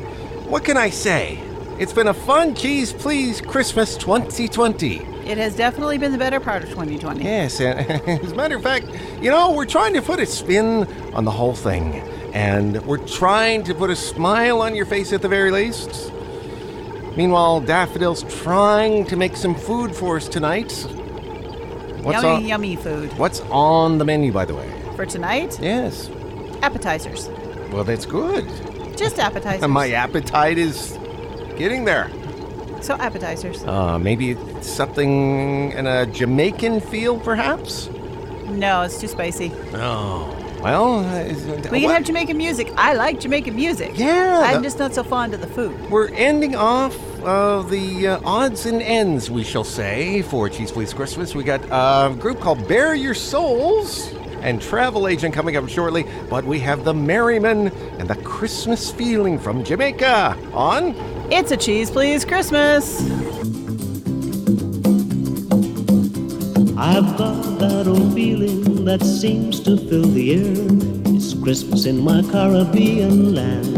what 0.47 0.63
can 0.65 0.77
I 0.77 0.89
say? 0.89 1.35
It's 1.79 1.93
been 1.93 2.07
a 2.07 2.13
fun 2.13 2.55
Cheese 2.55 2.91
Please 2.91 3.39
Christmas 3.39 3.97
2020. 3.97 4.95
It 5.27 5.37
has 5.37 5.55
definitely 5.55 5.99
been 5.99 6.11
the 6.11 6.17
better 6.17 6.39
part 6.39 6.63
of 6.63 6.69
2020. 6.69 7.23
Yes, 7.23 7.59
and 7.61 7.79
as 8.07 8.31
a 8.31 8.35
matter 8.35 8.55
of 8.55 8.63
fact, 8.63 8.87
you 9.21 9.29
know, 9.29 9.51
we're 9.51 9.65
trying 9.65 9.93
to 9.93 10.01
put 10.01 10.19
a 10.19 10.25
spin 10.25 10.91
on 11.13 11.23
the 11.23 11.29
whole 11.31 11.53
thing. 11.53 11.95
And 12.33 12.83
we're 12.85 13.05
trying 13.05 13.63
to 13.65 13.75
put 13.75 13.91
a 13.91 13.95
smile 13.95 14.61
on 14.61 14.75
your 14.75 14.85
face 14.87 15.13
at 15.13 15.21
the 15.21 15.27
very 15.27 15.51
least. 15.51 16.11
Meanwhile, 17.15 17.61
Daffodil's 17.61 18.23
trying 18.41 19.05
to 19.05 19.15
make 19.15 19.35
some 19.35 19.53
food 19.53 19.95
for 19.95 20.17
us 20.17 20.27
tonight. 20.27 20.71
What's 22.01 22.23
yummy, 22.23 22.27
on, 22.27 22.45
yummy 22.45 22.75
food. 22.75 23.15
What's 23.19 23.41
on 23.51 23.99
the 23.99 24.05
menu, 24.05 24.31
by 24.31 24.45
the 24.45 24.55
way? 24.55 24.71
For 24.95 25.05
tonight, 25.05 25.59
Yes. 25.61 26.09
appetizers. 26.63 27.29
Well, 27.71 27.83
that's 27.83 28.05
good. 28.07 28.47
Just 28.97 29.19
appetizers. 29.19 29.61
And 29.63 29.71
my 29.71 29.91
appetite 29.91 30.57
is 30.57 30.97
getting 31.57 31.85
there. 31.85 32.09
so 32.81 32.93
appetizers. 32.95 33.63
Uh, 33.63 33.97
maybe 33.99 34.31
it's 34.31 34.67
something 34.69 35.71
in 35.71 35.87
a 35.87 36.05
Jamaican 36.05 36.79
feel, 36.79 37.19
perhaps? 37.19 37.89
No, 38.45 38.83
it's 38.83 38.99
too 39.01 39.07
spicy. 39.07 39.51
Oh. 39.73 40.33
Well, 40.61 40.99
uh, 41.05 41.23
We 41.71 41.81
can 41.81 41.83
what- 41.83 41.93
have 41.93 42.03
Jamaican 42.03 42.37
music. 42.37 42.71
I 42.77 42.93
like 42.93 43.19
Jamaican 43.19 43.55
music. 43.55 43.91
Yeah, 43.95 44.41
I'm 44.43 44.57
the- 44.57 44.63
just 44.63 44.79
not 44.79 44.93
so 44.93 45.03
fond 45.03 45.33
of 45.33 45.41
the 45.41 45.47
food. 45.47 45.73
We're 45.91 46.09
ending 46.09 46.55
off 46.55 46.95
uh, 47.23 47.61
the 47.63 48.07
uh, 48.07 48.19
odds 48.25 48.65
and 48.65 48.81
ends, 48.81 49.29
we 49.29 49.43
shall 49.43 49.63
say, 49.63 50.21
for 50.23 50.49
Cheese 50.49 50.71
Please 50.71 50.93
Christmas. 50.93 51.35
We 51.35 51.43
got 51.43 51.61
a 51.69 52.13
group 52.15 52.39
called 52.39 52.67
Bear 52.67 52.95
Your 52.95 53.13
Souls 53.13 54.11
and 54.41 54.61
Travel 54.61 55.07
Agent 55.07 55.33
coming 55.33 55.57
up 55.57 55.67
shortly, 55.69 56.05
but 56.29 56.43
we 56.45 56.59
have 56.59 56.85
the 56.85 56.93
Merrymen 56.93 57.67
and 57.99 58.07
the 58.07 58.15
Christmas 58.23 58.91
feeling 58.91 59.37
from 59.37 59.63
Jamaica 59.63 60.37
on. 60.53 60.95
It's 61.29 61.51
a 61.51 61.57
cheese, 61.57 61.91
please, 61.91 62.23
Christmas. 62.23 63.01
I've 66.77 67.17
got 67.17 67.59
that 67.59 67.83
old 67.85 68.13
feeling 68.13 68.85
that 68.85 69.01
seems 69.03 69.59
to 69.61 69.75
fill 69.75 70.07
the 70.07 70.35
air. 70.35 71.13
It's 71.13 71.33
Christmas 71.33 71.85
in 71.85 71.99
my 71.99 72.21
Caribbean 72.31 73.35
land. 73.35 73.75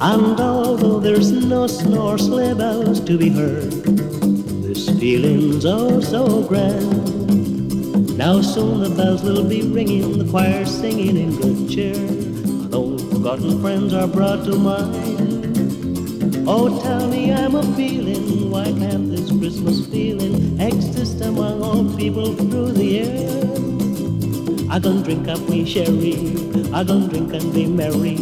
And 0.00 0.38
although 0.38 1.00
there's 1.00 1.32
no 1.32 1.66
snow 1.66 2.10
or 2.10 2.18
sleigh 2.18 2.54
bells 2.54 3.00
to 3.00 3.18
be 3.18 3.28
heard, 3.28 3.72
this 4.62 4.88
feeling's 5.00 5.64
oh 5.64 5.98
so 6.00 6.44
grand. 6.44 8.16
Now 8.16 8.40
soon 8.42 8.80
the 8.80 8.90
bells 8.90 9.24
will 9.24 9.42
be 9.42 9.62
ringing, 9.62 10.18
the 10.18 10.30
choir 10.30 10.66
singing 10.66 11.16
in 11.16 11.36
good 11.36 11.68
cheer, 11.68 11.96
old 12.72 13.00
forgotten 13.10 13.60
friends 13.60 13.92
are 13.92 14.06
brought 14.06 14.44
to 14.44 14.56
mind. 14.56 15.21
Oh, 16.44 16.82
tell 16.82 17.06
me 17.06 17.32
I'm 17.32 17.54
a 17.54 17.62
feeling. 17.76 18.50
Why 18.50 18.64
can't 18.64 19.10
this 19.10 19.30
Christmas 19.30 19.86
feeling 19.86 20.60
exist 20.60 21.20
among 21.20 21.62
all 21.62 21.84
people 21.96 22.34
through 22.34 22.72
the 22.72 22.84
year? 22.84 23.52
I 24.68 24.80
gon' 24.80 25.02
drink 25.02 25.28
up 25.28 25.38
me 25.48 25.64
sherry. 25.64 26.34
I 26.74 26.82
gon' 26.82 27.06
drink 27.06 27.32
and 27.32 27.54
be 27.54 27.66
merry. 27.66 28.16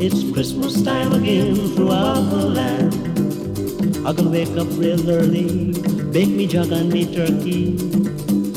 It's 0.00 0.24
Christmas 0.32 0.80
time 0.82 1.12
again 1.12 1.54
throughout 1.76 2.30
the 2.30 2.48
land. 2.48 2.94
I 4.06 4.14
gon' 4.14 4.32
wake 4.32 4.56
up 4.56 4.68
real 4.80 5.10
early, 5.10 5.74
bake 6.12 6.30
me 6.30 6.46
jug 6.46 6.72
and 6.72 6.90
me 6.90 7.04
turkey. 7.14 7.76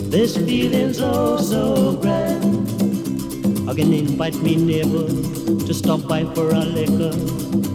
This 0.08 0.38
feeling's 0.38 1.02
oh 1.02 1.38
so 1.38 1.98
grand. 1.98 2.70
I 3.70 3.74
can 3.74 3.92
invite 3.92 4.36
me 4.36 4.56
neighbor 4.56 5.08
to 5.66 5.74
stop 5.74 6.08
by 6.08 6.24
for 6.34 6.52
a 6.52 6.64
liquor. 6.64 7.73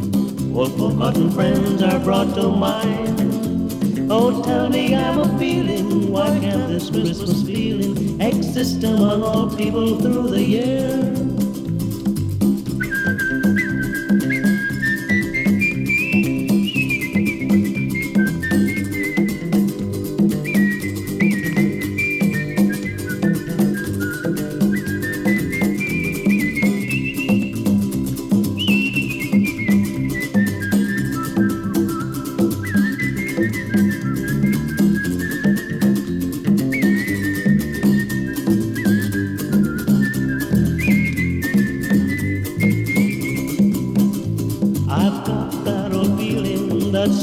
Old 0.58 0.76
forgotten 0.76 1.30
friends 1.30 1.80
are 1.84 2.00
brought 2.00 2.34
to 2.34 2.48
mind. 2.48 4.10
Oh, 4.10 4.42
tell 4.42 4.68
me 4.68 4.92
I'm 4.92 5.20
a 5.20 5.38
feeling. 5.38 6.10
Why 6.10 6.36
can't 6.40 6.66
this 6.66 6.90
Christmas 6.90 7.44
feeling 7.44 8.20
exist 8.20 8.82
among 8.82 9.22
all 9.22 9.56
people 9.56 10.00
through 10.00 10.30
the 10.30 10.42
year? 10.42 11.27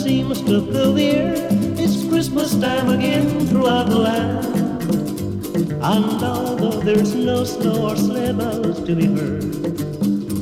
Seems 0.05 0.41
to 0.41 0.61
fill 0.71 0.93
the 0.93 1.09
air. 1.09 1.33
It's 1.83 2.07
Christmas 2.07 2.55
time 2.59 2.89
again 2.89 3.47
throughout 3.47 3.87
the 3.89 3.97
land. 3.97 4.45
And 5.81 6.23
although 6.23 6.79
there's 6.81 7.15
no 7.15 7.43
snow 7.43 7.89
or 7.89 7.95
sleigh 7.95 8.33
bells 8.33 8.83
to 8.85 8.95
be 8.95 9.07
heard, 9.07 9.41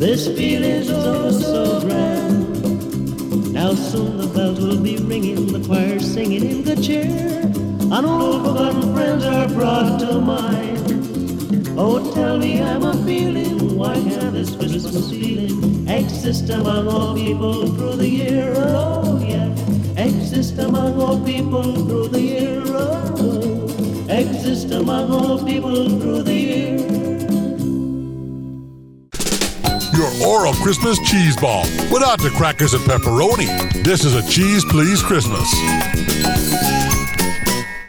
this 0.03 0.27
feeling's 0.27 0.89
oh 0.89 1.31
so 1.31 1.81
grand. 1.81 3.53
Now 3.53 3.73
soon 3.73 4.17
the 4.17 4.27
bells 4.27 4.59
will 4.59 4.81
be 4.81 4.97
ringing, 4.97 5.47
the 5.47 5.65
choir 5.65 5.99
singing 5.99 6.43
in 6.43 6.63
good 6.63 6.83
cheer, 6.83 7.05
and 7.05 8.05
old 8.05 8.45
forgotten 8.45 8.93
friends 8.93 9.23
are 9.23 9.47
brought 9.47 9.99
to 10.01 10.19
mind. 10.19 11.69
Oh, 11.77 12.13
tell 12.13 12.37
me 12.37 12.61
I'm 12.61 12.83
a 12.83 12.93
feeling, 13.05 13.77
why 13.77 13.93
can't 13.93 14.33
this 14.33 14.55
Christmas 14.55 15.09
feeling 15.09 15.72
exist 15.93 16.49
among 16.49 16.87
all 16.87 17.15
people 17.15 17.67
through 17.75 17.97
the 17.97 18.07
year? 18.07 18.53
Oh, 18.57 19.19
yeah, 19.19 19.49
exist 20.01 20.57
among 20.57 20.99
all 20.99 21.23
people 21.23 21.75
through 21.85 22.07
the 22.07 22.21
year. 22.21 22.63
Oh, 22.65 24.05
exist 24.09 24.71
among 24.71 25.11
all 25.11 25.45
people 25.45 25.89
through 25.99 26.23
the 26.23 26.33
year. 26.33 26.77
Your 29.93 30.27
oral 30.27 30.53
Christmas 30.55 30.97
cheese 31.09 31.37
ball 31.37 31.63
without 31.91 32.19
the 32.19 32.31
crackers 32.35 32.73
and 32.73 32.83
pepperoni. 32.83 33.47
This 33.83 34.03
is 34.03 34.15
a 34.15 34.27
Cheese 34.27 34.65
Please 34.65 35.03
Christmas. 35.03 35.47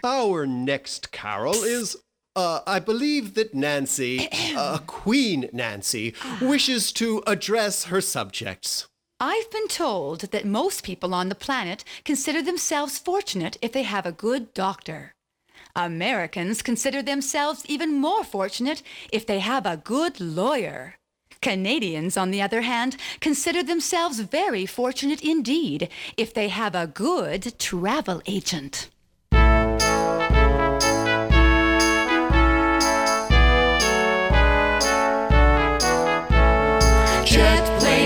Our 0.04 0.46
next 0.46 1.10
carol 1.12 1.54
is. 1.54 2.03
Uh, 2.36 2.60
I 2.66 2.80
believe 2.80 3.34
that 3.34 3.54
Nancy, 3.54 4.28
uh, 4.56 4.78
Queen 4.86 5.48
Nancy, 5.52 6.14
wishes 6.40 6.90
to 6.92 7.22
address 7.28 7.84
her 7.84 8.00
subjects. 8.00 8.88
I've 9.20 9.50
been 9.52 9.68
told 9.68 10.22
that 10.32 10.44
most 10.44 10.82
people 10.82 11.14
on 11.14 11.28
the 11.28 11.36
planet 11.36 11.84
consider 12.04 12.42
themselves 12.42 12.98
fortunate 12.98 13.56
if 13.62 13.70
they 13.70 13.84
have 13.84 14.04
a 14.04 14.12
good 14.12 14.52
doctor. 14.52 15.12
Americans 15.76 16.60
consider 16.60 17.02
themselves 17.02 17.64
even 17.66 17.94
more 17.94 18.24
fortunate 18.24 18.82
if 19.12 19.24
they 19.24 19.38
have 19.38 19.64
a 19.64 19.76
good 19.76 20.20
lawyer. 20.20 20.96
Canadians, 21.40 22.16
on 22.16 22.32
the 22.32 22.42
other 22.42 22.62
hand, 22.62 22.96
consider 23.20 23.62
themselves 23.62 24.18
very 24.18 24.66
fortunate 24.66 25.22
indeed 25.22 25.88
if 26.16 26.34
they 26.34 26.48
have 26.48 26.74
a 26.74 26.86
good 26.88 27.58
travel 27.58 28.22
agent. 28.26 28.88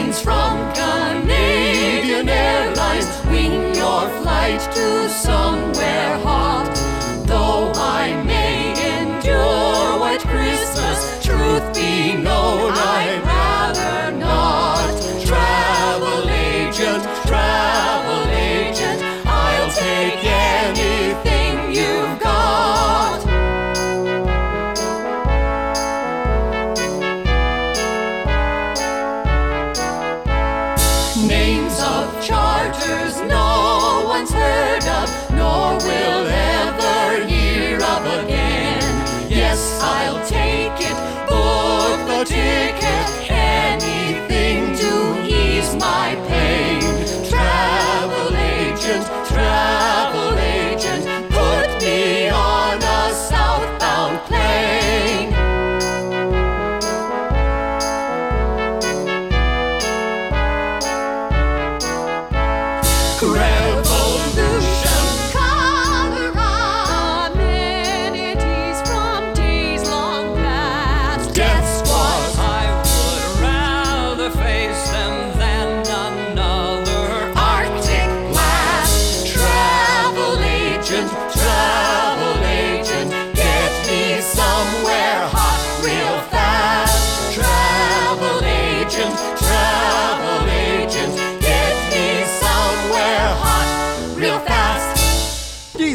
Planes 0.09 0.23
from 0.23 0.73
Canadian 0.73 2.29
Airlines 2.31 3.07
wing 3.27 3.75
your 3.75 4.09
flight 4.21 4.61
to 4.73 5.09
somewhere 5.11 6.19
hot. 6.21 6.73
Though 7.27 7.73
I 7.75 8.23
may 8.25 8.73
endure 9.01 10.01
White 10.01 10.21
Christmas, 10.21 11.23
truth 11.23 11.75
be 11.75 12.15
known, 12.23 12.58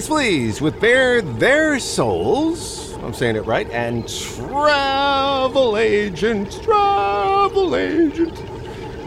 Geez, 0.03 0.09
please, 0.09 0.61
with 0.61 0.81
Bare 0.81 1.21
Their 1.21 1.79
Souls, 1.79 2.93
I'm 2.95 3.13
saying 3.13 3.37
it 3.37 3.45
right, 3.45 3.69
and 3.69 4.05
Travel 4.05 5.77
Agent, 5.77 6.61
Travel 6.61 7.73
Agent. 7.77 8.37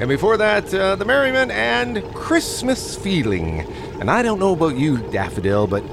And 0.00 0.08
before 0.08 0.38
that, 0.38 0.72
uh, 0.72 0.96
The 0.96 1.04
Merrymen 1.04 1.50
and 1.50 2.02
Christmas 2.14 2.96
Feeling. 2.96 3.60
And 4.00 4.10
I 4.10 4.22
don't 4.22 4.38
know 4.38 4.54
about 4.54 4.78
you, 4.78 4.96
Daffodil, 5.10 5.66
but 5.66 5.84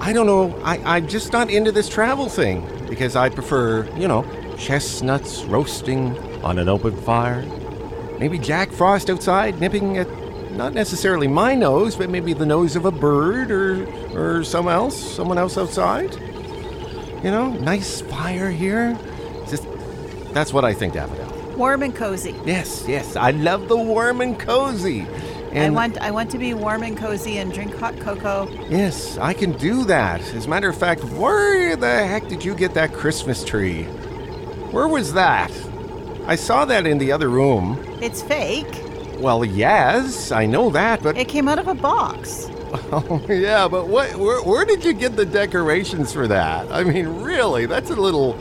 I 0.00 0.12
don't 0.12 0.26
know, 0.26 0.54
I, 0.62 0.96
I'm 0.96 1.08
just 1.08 1.32
not 1.32 1.48
into 1.48 1.72
this 1.72 1.88
travel 1.88 2.28
thing 2.28 2.68
because 2.90 3.16
I 3.16 3.30
prefer, 3.30 3.86
you 3.96 4.06
know, 4.06 4.22
chestnuts 4.58 5.44
roasting 5.44 6.14
on 6.44 6.58
an 6.58 6.68
open 6.68 6.94
fire. 6.94 7.42
Maybe 8.18 8.38
Jack 8.38 8.70
Frost 8.70 9.08
outside 9.08 9.60
nipping 9.60 9.96
at 9.96 10.08
not 10.56 10.74
necessarily 10.74 11.28
my 11.28 11.54
nose, 11.54 11.96
but 11.96 12.10
maybe 12.10 12.32
the 12.32 12.46
nose 12.46 12.76
of 12.76 12.84
a 12.84 12.90
bird 12.90 13.50
or 13.50 13.86
or 14.14 14.44
someone 14.44 14.74
else, 14.74 14.96
someone 15.16 15.38
else 15.38 15.56
outside. 15.58 16.14
You 17.22 17.30
know, 17.30 17.52
nice 17.52 18.00
fire 18.00 18.50
here. 18.50 18.98
Just 19.48 19.66
that's 20.32 20.52
what 20.52 20.64
I 20.64 20.74
think, 20.74 20.94
Daffodil. 20.94 21.56
Warm 21.56 21.82
and 21.82 21.94
cozy. 21.94 22.34
Yes, 22.44 22.84
yes, 22.88 23.16
I 23.16 23.30
love 23.30 23.68
the 23.68 23.76
warm 23.76 24.20
and 24.20 24.38
cozy. 24.38 25.06
And 25.52 25.66
I 25.66 25.70
want 25.70 25.98
I 25.98 26.10
want 26.10 26.30
to 26.30 26.38
be 26.38 26.54
warm 26.54 26.82
and 26.82 26.96
cozy 26.96 27.38
and 27.38 27.52
drink 27.52 27.76
hot 27.76 27.98
cocoa. 28.00 28.48
Yes, 28.70 29.18
I 29.18 29.34
can 29.34 29.52
do 29.52 29.84
that. 29.84 30.20
As 30.34 30.46
a 30.46 30.48
matter 30.48 30.68
of 30.68 30.76
fact, 30.76 31.04
where 31.04 31.76
the 31.76 32.06
heck 32.06 32.26
did 32.28 32.44
you 32.44 32.54
get 32.54 32.74
that 32.74 32.94
Christmas 32.94 33.44
tree? 33.44 33.84
Where 34.72 34.88
was 34.88 35.12
that? 35.12 35.52
I 36.26 36.36
saw 36.36 36.64
that 36.64 36.86
in 36.86 36.98
the 36.98 37.12
other 37.12 37.28
room. 37.28 37.78
It's 38.00 38.22
fake. 38.22 38.81
Well, 39.22 39.44
yes, 39.44 40.32
I 40.32 40.46
know 40.46 40.68
that, 40.70 41.00
but 41.00 41.16
It 41.16 41.28
came 41.28 41.46
out 41.46 41.60
of 41.60 41.68
a 41.68 41.74
box. 41.74 42.48
Oh, 42.90 43.20
yeah, 43.28 43.68
but 43.68 43.86
what? 43.88 44.16
Where, 44.16 44.42
where 44.42 44.64
did 44.64 44.82
you 44.82 44.94
get 44.94 45.14
the 45.14 45.26
decorations 45.26 46.10
for 46.10 46.26
that? 46.28 46.70
I 46.72 46.84
mean, 46.84 47.06
really, 47.22 47.66
that's 47.66 47.90
a 47.90 47.94
little, 47.94 48.38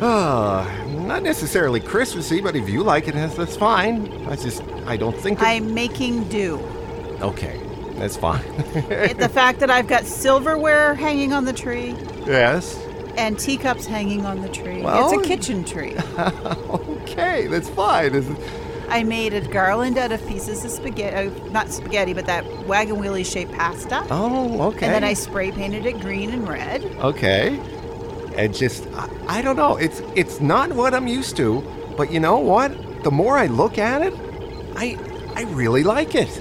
uh, 0.00 0.64
not 1.06 1.22
necessarily 1.22 1.78
Christmassy, 1.78 2.40
but 2.40 2.56
if 2.56 2.68
you 2.68 2.82
like 2.82 3.06
it, 3.06 3.14
that's, 3.14 3.56
fine. 3.56 4.26
I 4.28 4.34
just, 4.34 4.62
I 4.86 4.96
don't 4.96 5.16
think. 5.16 5.38
it- 5.40 5.44
I'm 5.44 5.72
making 5.72 6.24
do. 6.28 6.56
okay, 7.20 7.60
that's 7.94 8.16
fine. 8.16 8.44
The 9.16 9.30
fact 9.32 9.60
that 9.60 9.70
I've 9.70 9.86
got 9.86 10.04
silverware 10.04 10.94
hanging 10.94 11.32
on 11.32 11.44
the 11.44 11.52
tree 11.52 11.94
yes. 12.26 12.76
and 13.16 13.38
teacups 13.38 13.86
hanging 13.86 14.26
on 14.26 14.40
the 14.42 14.48
tree. 14.48 14.82
Well- 14.82 15.12
it's 15.12 15.24
a 15.24 15.28
kitchen 15.28 15.64
tree. 15.64 15.96
Okay, 17.04 17.46
that's 17.46 17.68
fine. 17.68 18.14
Is- 18.14 18.63
I 18.88 19.02
made 19.02 19.34
a 19.34 19.40
garland 19.40 19.98
out 19.98 20.12
of 20.12 20.26
pieces 20.26 20.64
of 20.64 20.70
spaghetti, 20.70 21.28
uh, 21.28 21.48
not 21.50 21.70
spaghetti, 21.70 22.12
but 22.12 22.26
that 22.26 22.44
wagon 22.66 22.96
wheelie 22.96 23.24
shaped 23.24 23.52
pasta. 23.52 24.06
Oh, 24.10 24.68
okay. 24.68 24.86
And 24.86 24.94
then 24.94 25.04
I 25.04 25.14
spray 25.14 25.50
painted 25.50 25.86
it 25.86 26.00
green 26.00 26.30
and 26.30 26.48
red. 26.48 26.84
Okay. 26.98 27.58
And 28.36 28.54
just, 28.54 28.86
I, 28.94 29.08
I 29.28 29.42
don't 29.42 29.56
know. 29.56 29.76
It's 29.76 30.02
it's 30.14 30.40
not 30.40 30.72
what 30.72 30.94
I'm 30.94 31.06
used 31.06 31.36
to, 31.36 31.62
but 31.96 32.12
you 32.12 32.20
know 32.20 32.38
what? 32.38 33.02
The 33.04 33.10
more 33.10 33.38
I 33.38 33.46
look 33.46 33.78
at 33.78 34.02
it, 34.02 34.14
I 34.76 34.98
I 35.34 35.42
really 35.52 35.82
like 35.82 36.14
it. 36.14 36.40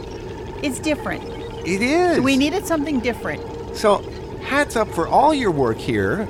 It's 0.63 0.79
different. 0.79 1.23
It 1.65 1.81
is. 1.81 2.19
We 2.19 2.37
needed 2.37 2.65
something 2.65 2.99
different. 2.99 3.75
So, 3.75 3.99
hats 4.43 4.75
up 4.75 4.89
for 4.89 5.07
all 5.07 5.33
your 5.33 5.51
work 5.51 5.77
here 5.77 6.27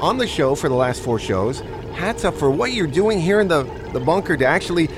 on 0.00 0.18
the 0.18 0.26
show 0.26 0.54
for 0.54 0.68
the 0.68 0.74
last 0.74 1.02
four 1.02 1.18
shows. 1.18 1.60
Hats 1.94 2.24
up 2.24 2.34
for 2.34 2.50
what 2.50 2.72
you're 2.72 2.86
doing 2.86 3.20
here 3.20 3.40
in 3.40 3.48
the, 3.48 3.64
the 3.92 4.00
bunker 4.00 4.36
to 4.36 4.44
actually 4.44 4.88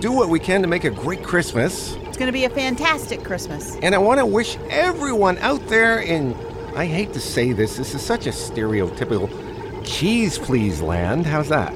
do 0.00 0.12
what 0.12 0.28
we 0.28 0.38
can 0.38 0.62
to 0.62 0.68
make 0.68 0.84
a 0.84 0.90
great 0.90 1.22
Christmas. 1.22 1.94
It's 2.02 2.16
going 2.16 2.26
to 2.28 2.32
be 2.32 2.44
a 2.44 2.50
fantastic 2.50 3.24
Christmas. 3.24 3.76
And 3.82 3.94
I 3.94 3.98
want 3.98 4.20
to 4.20 4.26
wish 4.26 4.56
everyone 4.70 5.38
out 5.38 5.66
there 5.68 6.00
in, 6.00 6.34
I 6.74 6.86
hate 6.86 7.12
to 7.14 7.20
say 7.20 7.52
this, 7.52 7.76
this 7.76 7.94
is 7.94 8.02
such 8.02 8.26
a 8.26 8.30
stereotypical 8.30 9.28
cheese 9.84 10.38
please 10.38 10.80
land. 10.80 11.26
How's 11.26 11.48
that? 11.48 11.74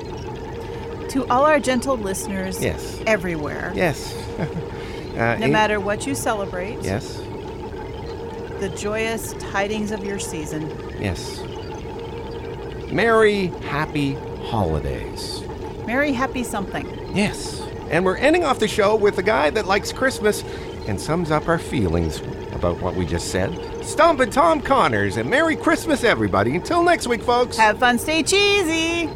To 1.10 1.26
all 1.28 1.44
our 1.44 1.58
gentle 1.60 1.96
listeners 1.96 2.62
Yes. 2.62 3.00
everywhere, 3.06 3.72
Yes. 3.74 4.14
uh, 4.38 5.36
no 5.40 5.48
matter 5.48 5.80
what 5.80 6.06
you 6.06 6.14
celebrate, 6.14 6.82
Yes. 6.82 7.16
the 8.60 8.72
joyous 8.76 9.32
tidings 9.34 9.90
of 9.90 10.04
your 10.04 10.18
season. 10.18 10.70
Yes. 11.00 11.40
Merry, 12.92 13.46
happy 13.46 14.14
holidays. 14.44 15.42
Merry, 15.86 16.12
happy 16.12 16.44
something. 16.44 16.86
Yes. 17.14 17.59
And 17.90 18.04
we're 18.04 18.16
ending 18.16 18.44
off 18.44 18.58
the 18.60 18.68
show 18.68 18.94
with 18.94 19.18
a 19.18 19.22
guy 19.22 19.50
that 19.50 19.66
likes 19.66 19.92
Christmas 19.92 20.44
and 20.86 21.00
sums 21.00 21.30
up 21.30 21.48
our 21.48 21.58
feelings 21.58 22.20
about 22.52 22.80
what 22.80 22.94
we 22.94 23.04
just 23.04 23.30
said. 23.30 23.50
Stompin' 23.84 24.30
Tom 24.30 24.60
Connors, 24.60 25.16
and 25.16 25.28
Merry 25.28 25.56
Christmas, 25.56 26.04
everybody. 26.04 26.54
Until 26.54 26.82
next 26.82 27.06
week, 27.06 27.22
folks. 27.22 27.56
Have 27.56 27.78
fun, 27.78 27.98
stay 27.98 28.22
cheesy. 28.22 29.10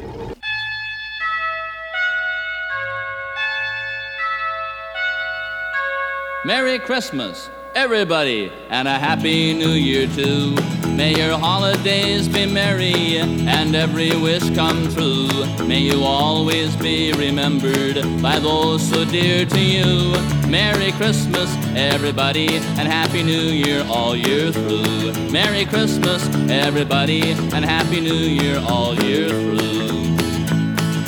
Merry 6.44 6.78
Christmas, 6.78 7.48
everybody, 7.74 8.52
and 8.68 8.86
a 8.86 8.98
Happy 8.98 9.54
New 9.54 9.70
Year 9.70 10.06
too. 10.08 10.54
May 10.96 11.16
your 11.16 11.36
holidays 11.36 12.28
be 12.28 12.46
merry 12.46 13.18
and 13.18 13.74
every 13.74 14.16
wish 14.16 14.48
come 14.54 14.88
true. 14.94 15.28
May 15.66 15.80
you 15.80 16.04
always 16.04 16.76
be 16.76 17.12
remembered 17.12 17.96
by 18.22 18.38
those 18.38 18.88
so 18.88 19.04
dear 19.04 19.44
to 19.44 19.60
you. 19.60 20.12
Merry 20.48 20.92
Christmas, 20.92 21.52
everybody, 21.74 22.58
and 22.78 22.86
Happy 22.86 23.24
New 23.24 23.48
Year 23.64 23.84
all 23.90 24.14
year 24.14 24.52
through. 24.52 25.12
Merry 25.32 25.64
Christmas, 25.64 26.22
everybody, 26.48 27.32
and 27.32 27.64
Happy 27.64 28.00
New 28.00 28.14
Year 28.14 28.62
all 28.68 28.94
year 29.02 29.28
through. 29.28 30.03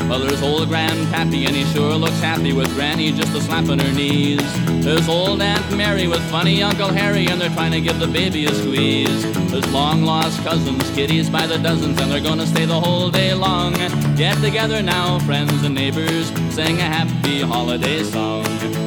Well, 0.09 0.21
there's 0.21 0.41
old 0.41 0.69
Grandpappy, 0.69 1.47
and 1.47 1.57
he 1.57 1.65
sure 1.75 1.95
looks 1.95 2.21
happy 2.21 2.53
with 2.53 2.73
Granny 2.75 3.11
just 3.11 3.35
a 3.35 3.41
slapping 3.41 3.81
her 3.81 3.93
knees. 3.93 4.41
There's 4.85 5.09
old 5.09 5.43
Aunt 5.43 5.77
Mary 5.77 6.07
with 6.07 6.23
funny 6.31 6.63
Uncle 6.63 6.89
Harry, 6.89 7.27
and 7.27 7.41
they're 7.41 7.51
trying 7.51 7.73
to 7.73 7.81
give 7.81 7.99
the 7.99 8.07
baby 8.07 8.45
a 8.47 8.55
squeeze. 8.55 9.23
There's 9.51 9.69
long 9.73 10.05
lost 10.05 10.41
cousins, 10.45 10.89
kiddies 10.93 11.29
by 11.29 11.49
the 11.49 11.59
dozens, 11.59 12.01
and 12.01 12.11
they're 12.11 12.21
gonna 12.21 12.47
stay 12.47 12.67
the 12.67 12.81
whole 12.81 13.11
day 13.11 13.35
long. 13.35 13.75
Get 14.17 14.41
together 14.41 14.81
now, 14.81 15.19
friends 15.21 15.65
and 15.65 15.75
neighbors, 15.75 16.29
sing 16.55 16.79
a 16.79 16.83
happy 16.83 17.41
holiday 17.41 18.05
song. 18.05 18.45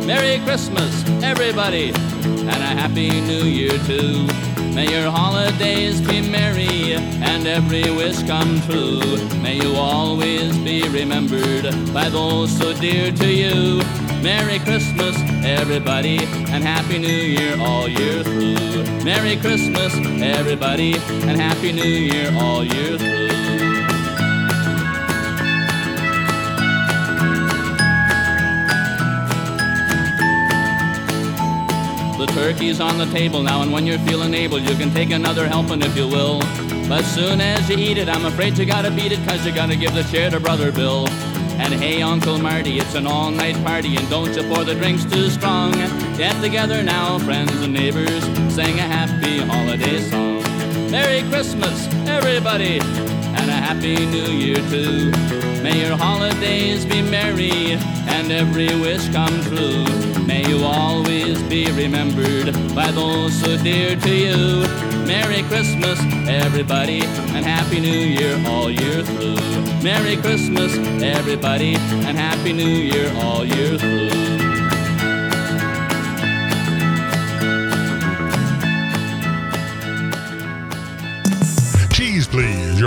Merry 0.08 0.40
Christmas, 0.46 1.04
everybody, 1.22 1.90
and 1.90 2.50
a 2.50 2.72
Happy 2.82 3.10
New 3.22 3.44
Year 3.44 3.78
too. 3.80 4.49
May 4.74 4.92
your 4.92 5.10
holidays 5.12 6.02
be 6.02 6.22
merry 6.22 6.94
and 6.94 7.48
every 7.48 7.84
wish 7.92 8.22
come 8.24 8.62
true. 8.62 9.18
May 9.42 9.58
you 9.58 9.76
always 9.76 10.56
be 10.60 10.88
remembered 10.90 11.66
by 11.94 12.10
those 12.10 12.56
so 12.58 12.74
dear 12.74 13.12
to 13.12 13.28
you. 13.28 13.82
Merry 14.22 14.60
Christmas, 14.60 15.16
everybody, 15.44 16.20
and 16.54 16.64
Happy 16.64 16.98
New 17.00 17.08
Year 17.08 17.56
all 17.60 17.88
year 17.88 18.24
through. 18.24 18.84
Merry 19.04 19.38
Christmas, 19.38 19.94
everybody, 20.22 20.96
and 20.96 21.40
Happy 21.40 21.72
New 21.72 21.84
Year 21.84 22.32
all 22.38 22.64
year 22.64 22.98
through. 22.98 23.29
The 32.20 32.26
turkey's 32.26 32.82
on 32.82 32.98
the 32.98 33.06
table 33.06 33.42
now, 33.42 33.62
and 33.62 33.72
when 33.72 33.88
you're 33.88 33.98
feeling 34.00 34.34
able, 34.34 34.60
you 34.60 34.76
can 34.76 34.94
take 34.94 35.12
another 35.12 35.48
helping 35.48 35.82
if 35.82 35.96
you 35.96 36.06
will. 36.06 36.40
But 36.90 37.04
soon 37.04 37.40
as 37.40 37.70
you 37.70 37.78
eat 37.78 37.98
it, 37.98 38.10
I'm 38.10 38.26
afraid 38.26 38.58
you 38.58 38.66
gotta 38.66 38.92
beat 38.92 39.14
it, 39.14 39.26
cause 39.26 39.46
you 39.46 39.56
gotta 39.56 39.78
give 39.78 39.94
the 39.96 40.04
chair 40.04 40.30
to 40.30 40.38
Brother 40.38 40.70
Bill. 40.70 41.08
And 41.62 41.74
hey, 41.74 42.02
Uncle 42.02 42.38
Marty, 42.38 42.78
it's 42.78 42.94
an 42.94 43.08
all 43.08 43.32
night 43.32 43.56
party, 43.64 43.96
and 43.96 44.10
don't 44.10 44.36
you 44.36 44.44
pour 44.54 44.66
the 44.66 44.76
drinks 44.76 45.06
too 45.06 45.30
strong. 45.30 45.72
Get 46.18 46.36
together 46.42 46.84
now, 46.84 47.20
friends 47.20 47.54
and 47.62 47.72
neighbors, 47.72 48.26
sing 48.54 48.78
a 48.78 48.88
happy 48.98 49.38
holiday 49.40 50.02
song. 50.02 50.44
Merry 50.92 51.22
Christmas, 51.30 51.88
everybody, 52.06 52.82
Happy 53.70 54.04
New 54.08 54.32
Year 54.32 54.56
too. 54.72 55.12
May 55.62 55.86
your 55.86 55.96
holidays 55.96 56.88
be 56.88 57.04
merry 57.04 57.74
and 58.10 58.32
every 58.32 58.68
wish 58.82 59.08
come 59.10 59.44
true. 59.44 59.86
May 60.26 60.44
you 60.50 60.64
always 60.64 61.40
be 61.44 61.72
remembered 61.74 62.52
by 62.74 62.90
those 62.90 63.32
so 63.40 63.58
dear 63.58 63.96
to 63.96 64.10
you. 64.10 64.66
Merry 65.06 65.44
Christmas, 65.44 66.00
everybody, 66.28 67.02
and 67.36 67.46
Happy 67.46 67.80
New 67.80 68.02
Year 68.18 68.44
all 68.48 68.72
year 68.72 69.04
through. 69.04 69.38
Merry 69.84 70.18
Christmas, 70.18 70.76
everybody, 71.04 71.76
and 71.76 72.18
Happy 72.18 72.54
New 72.54 72.66
Year 72.66 73.14
all 73.18 73.46
year 73.46 73.78
through. 73.78 74.10
Cheese 81.94 82.28
Please, 82.28 82.69